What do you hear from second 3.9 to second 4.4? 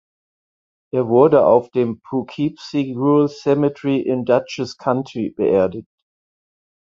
im